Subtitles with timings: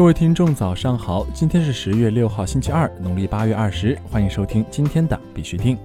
[0.00, 1.26] 各位听众，早上好！
[1.34, 3.98] 今天是十月六号，星期二，农历八月二十。
[4.10, 5.76] 欢迎收听今天的必须听。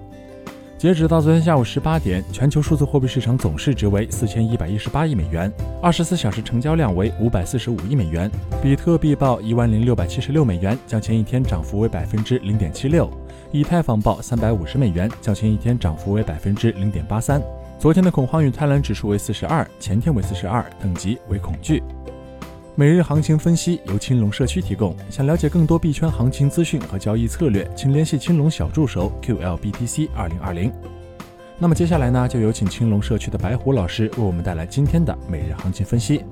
[0.78, 5.52] 截止到昨天下午十八点，全球数字货币市场总市值为四千一百一十八亿美元，
[5.82, 8.32] 二十四小时成交量为五百四十五亿美元。
[8.64, 13.12] 比特币报一万零六百七十六美元，较前一天涨幅为百分之零点七六。
[13.52, 17.42] 以太坊报三百五十美元，较前一天涨幅为百分之零点八三。
[17.78, 21.84] 昨天的恐慌与贪婪指数为四十二，前天为四十二，等级为恐惧。
[22.78, 24.94] 每日行情分析由青龙社区提供。
[25.10, 30.70] 想了解更多币圈行情资讯和交易策略，请联系青龙小助手 QLBTC 二零二零。
[31.58, 36.26] 那么接下来呢，就有请青龙社区的白虎老师为我们带来今天的每日行情分析。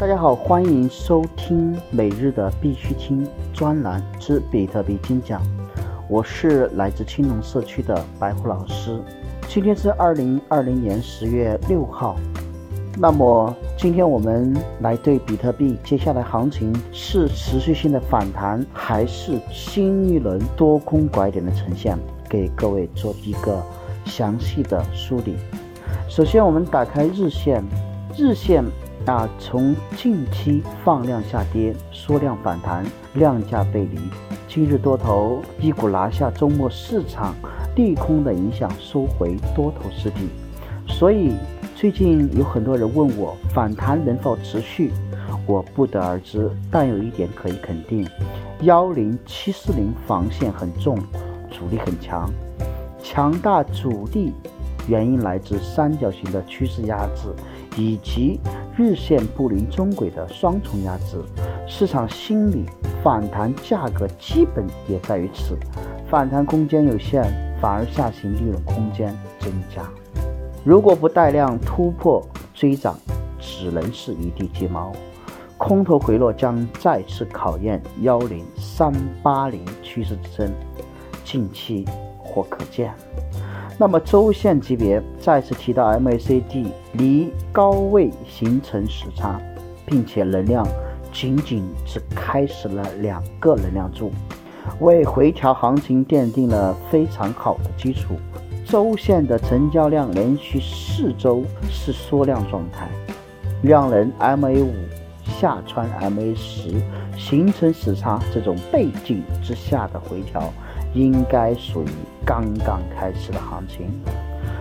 [0.00, 5.42] 大家好，欢迎收听每日的必须听专栏之比特币精讲。
[6.08, 8.98] 我是来自青龙社区的白虎老师。
[9.48, 12.16] 今天是二零二零年十月六号。
[13.00, 21.96] 那么今天我们来对比特币接下来行情是持续性的反弹，还是新一轮多空拐点的呈现，
[22.28, 23.62] 给各位做一个
[24.04, 25.36] 详细的梳理。
[26.08, 27.62] 首先，我们打开日线，
[28.16, 28.64] 日线
[29.06, 34.00] 啊，从近期放量下跌，缩量反弹，量价背离，
[34.48, 37.32] 今日多头一股拿下周末市场
[37.76, 40.28] 利空的影响，收回多头失地，
[40.88, 41.34] 所以。
[41.80, 44.90] 最近有很多人问我反弹能否持续，
[45.46, 46.50] 我不得而知。
[46.72, 48.04] 但有一点可以肯定，
[48.62, 50.98] 幺零七四零防线很重，
[51.52, 52.28] 阻力很强，
[53.00, 54.32] 强大阻力
[54.88, 57.28] 原因来自三角形的趋势压制，
[57.76, 58.40] 以及
[58.76, 61.22] 日线布林中轨的双重压制。
[61.68, 62.64] 市场心理
[63.04, 65.56] 反弹价格基本也在于此，
[66.10, 67.22] 反弹空间有限，
[67.62, 69.88] 反而下行利润空间增加。
[70.68, 72.94] 如果不带量突破追涨，
[73.40, 74.92] 只能是一地鸡毛。
[75.56, 80.52] 空头回落将再次考验幺零三八零趋势支撑，
[81.24, 81.86] 近期
[82.18, 82.92] 或可见。
[83.78, 89.40] 那么周线级别再次提到 MACD 离高位形成时差，
[89.86, 90.68] 并且能量
[91.10, 94.10] 仅仅只开始了两个能量柱，
[94.80, 98.16] 为回调行情奠定了非常好的基础。
[98.68, 102.86] 周线的成交量连续四周是缩量状态，
[103.62, 104.74] 量能 MA 五
[105.24, 106.74] 下穿 MA 十，
[107.16, 110.52] 形成死叉，这种背景之下的回调，
[110.92, 111.88] 应该属于
[112.26, 113.86] 刚刚开始的行情。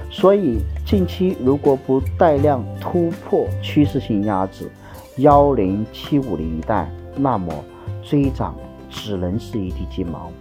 [0.10, 4.72] 所以近期如果不带量突破趋势性压制
[5.18, 7.54] 幺零七五零一带，那么
[8.02, 8.56] 追涨
[8.90, 10.32] 只能是一地鸡毛。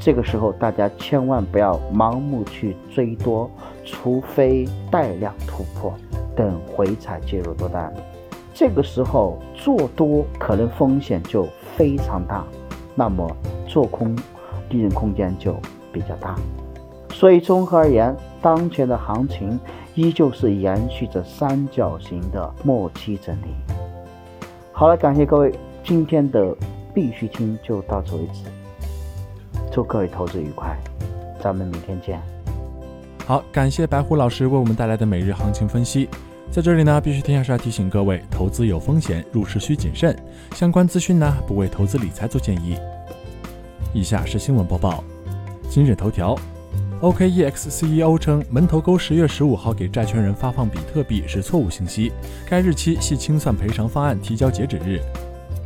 [0.00, 3.50] 这个时候，大家千万不要盲目去追多，
[3.84, 5.92] 除非带量突破，
[6.36, 7.92] 等回踩介入多单。
[8.54, 12.44] 这个时候做多可能风险就非常大，
[12.94, 13.28] 那么
[13.66, 14.16] 做空
[14.70, 15.54] 利润空间就
[15.92, 16.36] 比较大。
[17.10, 19.58] 所以综合而言，当前的行情
[19.94, 23.48] 依旧是延续着三角形的末期整理。
[24.72, 26.54] 好了，感谢各位，今天的
[26.94, 28.57] 必须听就到此为止。
[29.78, 30.76] 祝各位投资愉快，
[31.40, 32.20] 咱们明天见。
[33.24, 36.08] 好，感谢白虎老师为我们带来的每日行情分析。
[36.50, 40.16] 在这里呢，必须天下是要提醒各位，投资有风险，入市需谨慎。
[40.56, 42.76] 相关资讯呢，不为投资理财做建议。
[43.94, 45.04] 以下是新闻播报。
[45.70, 46.36] 今日头条
[47.00, 52.10] ，OKEX CEO 称，门头沟十月十五号给债权人发放比特币是错误信息，
[52.50, 55.00] 该日期系清算赔偿方案提交截止日。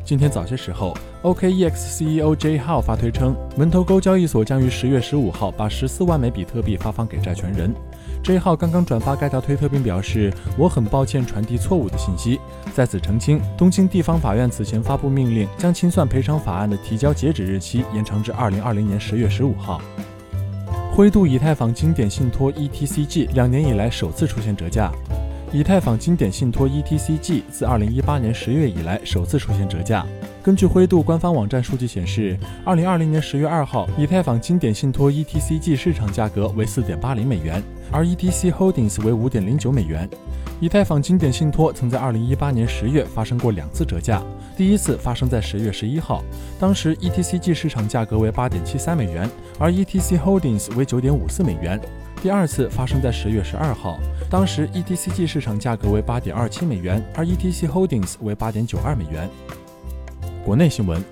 [0.04, 7.72] 今天早些时候，OKEX CEO J 号发推称，门头沟交易所将于十月十五号把十四万枚比特币发放给债权人。
[8.20, 12.40] J 号刚刚转发该条推特并表示：“我很抱歉传递错误的信息，
[12.74, 19.80] 在此澄清，东京地方法院此前发布命令，将清算赔偿法案的提交截止日期延长至二零二零年十月十五号。”
[20.92, 24.92] 灰度以太坊经典信托 ETCG 两年以来首次出现折价。
[25.54, 30.06] 以太坊经典信托 ETCG 自2018年十月以来首次出现折价。
[30.42, 40.08] 根据灰度官方网站数据显示，2020年十月二号，以太坊经典信托 ETCG 市场价格为4.80美元，而 ETC Holdings 为5.09美元。
[40.58, 44.22] 以太坊经典信托曾在2018年十月发生过两次折价，
[44.56, 46.24] 第一次发生在十月十一号，
[46.58, 49.28] 当时 ETCG 市场价格为8.73美元，
[49.58, 51.78] 而 ETC Holdings 为9.54美元。
[52.22, 53.98] 第二次发生在十月十二号，
[54.30, 59.28] 当时 ETCG 市场价格为八点二七美元，而 ETC Holdings 为八点九二美元。
[60.44, 61.02] 国内新闻，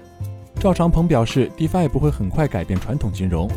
[0.61, 3.51] 赵长鹏表示，DeFi 不会很快改变传统金融。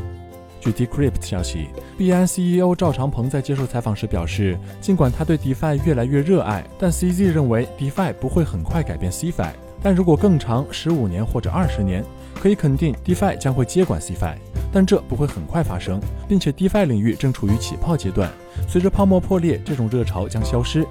[0.60, 9.52] 据 Decrypt 消息，币安 CEO 赵长鹏在接受采访时表示，尽管他对 DeFi 越来越热爱，但 CZ 认为 DeFi 不会很快改变 CFI。
[9.84, 12.04] 但如果更长，十五年或者二十年，
[12.36, 14.36] 可以肯定 DeFi 将会接管 Cfi，
[14.72, 18.30] 但这不会很快发生，并且 DeFi 领域正处于起泡阶段，
[18.68, 20.86] 随着泡沫破裂，这种热潮将消失。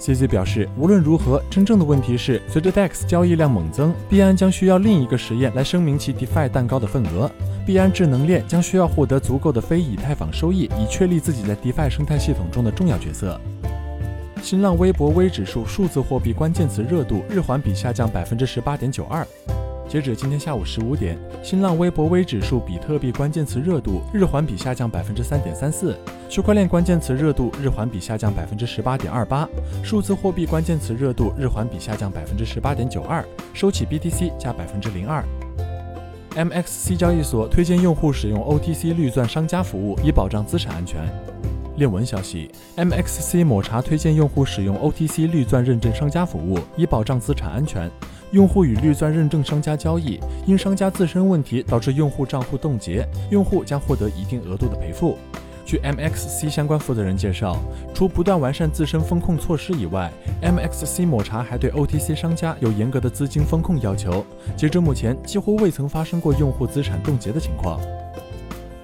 [0.00, 7.30] CZ 表示，无论如何，真正的问题是，随着 DEX 交易量猛增，币安将需要另一个实验来声明其 DeFi 蛋糕的份额。
[7.64, 13.40] 币安智能链将需要获得足够的非以太坊收益，以确立自己在 DeFi 生态系统中的重要角色。
[14.42, 19.24] 新浪微博微指数数字货币关键词热度日环比下降百分之十八点九二。
[19.92, 25.94] 截止今天下午十五点，新浪微博微指数比特币关键词热度日环比下降百分之三点三四，
[26.30, 29.46] 区块链关键词热度日环比下降百分之十八点二八，
[29.84, 33.22] 数字货币关键词热度日环比下降百分之十八点九二，
[33.52, 35.22] 收起 BTC 加百分之零二。
[36.36, 41.06] MXC 交易所推荐用户使用 OTC 绿钻商家服务，以保障资产安全。
[41.76, 47.90] 链文消息：MXC 抹茶推荐用户使用 OTC 绿钻认证商家服务，以保障资产安全。
[48.32, 55.18] 用户与绿钻认证商家交易，因商家自身问题导致用户账户冻结，用户将获得一定额度的赔付。
[55.66, 57.56] 据 MXC 相关负责人介绍，
[57.94, 60.10] 除不断完善自身风控措施以外
[60.42, 64.24] ，MXC 抹茶还对 OTC 商家有严格的资金风控要求。
[64.56, 67.78] 截至目前，几乎未曾发生过用户资产冻结的情况。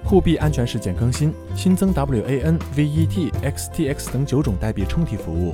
[0.05, 5.51] 酷币安全事件更新，新增 WAN、VET、XTX 等九种代币充提服务。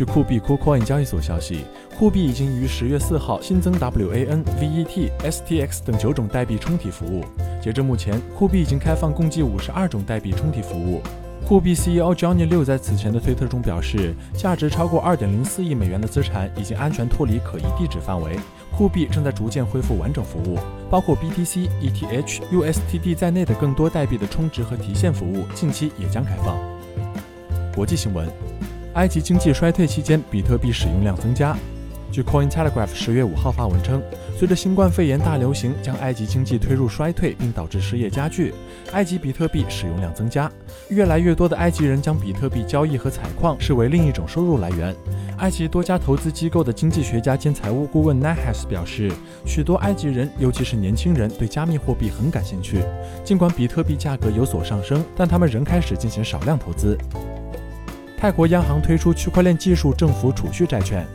[0.00, 1.66] 据酷币 KuCoin 交易所消息，
[1.98, 7.22] 酷币已经于十月四号新增 WAN、VET、STX 等九种代币充提服务。
[7.62, 11.02] 截至目前，酷币已经开放共计五十二种代币充提服务。
[11.46, 18.38] 酷币 CEO Johnny 六在此前的推特中表示，价值超过二点零四亿美元的资产已经安全脱离可疑地址范围。
[18.74, 20.58] 酷币正在逐渐恢复完整服务，
[20.88, 26.56] 包括 BTC、ETH、USTD 在内的更多代币的充值和提现服务，近期也将开放。
[27.74, 28.26] 国际新闻。
[28.94, 31.56] 埃及经济衰退期间，比特币使用量增加。
[32.10, 34.02] 据 Cointelegraph 十月五号发文称，
[34.36, 38.52] 随着新冠肺炎大流行将埃及经济推入衰退，并导致失业加剧，
[38.90, 40.50] 埃及比特币使用量增加。
[40.88, 44.92] 越来越多的埃及人将比特币交易和采矿视为另一种收入来源。
[45.38, 49.08] 埃及多家投资机构的经济学家兼财务顾问 Nahas 表示，
[49.46, 52.82] 许多埃及人，尤其是年轻人，对加密货币很感兴趣。
[53.22, 56.98] 尽管比特币价格有所上升，但他们仍开始进行少量投资。
[58.20, 61.06] 泰国央行推出区块链技术政府储蓄债券。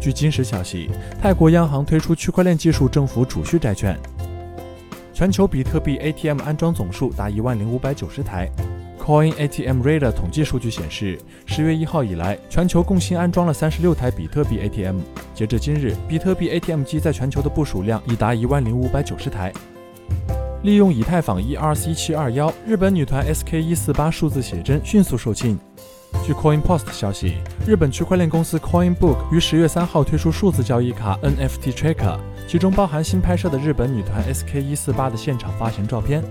[0.00, 0.88] 据今时消息，
[1.20, 3.98] 泰国央行推出区块链技术政府储蓄债券。
[5.12, 8.48] 全球比特币 ATM 安装总数达一万零五百九十台。
[8.96, 15.00] Coin ATM Radar 统计数据显示，十月一号以来，全球共新安装了三十六台比特币 ATM。
[15.34, 19.52] 截至今日，比特币 ATM 机在全球的部署量已达一万零五百九十台。
[20.62, 25.58] 利用以太坊 ERC 七二幺，日本女团 SK 一四八数字写真迅速售罄。
[26.24, 27.34] 据 CoinPost 消息，
[27.66, 32.18] 日本区块链公司 CoinBook 于十月三号推出数字交易卡 NFT Tracker，
[32.48, 36.22] 其中包含新拍摄的日本女团 SK 一四八的现场发行照片。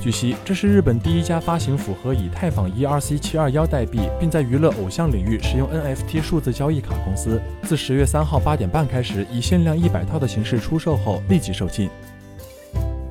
[0.00, 7.40] 据悉，这是日本第一家发行符合以太坊 ERC 七二幺代币，并在娱乐偶像领域使用 NFT 数字交易卡公司。
[7.62, 11.88] 自十月三号八点半开始，以限量一百套的形式出售后，立即售罄。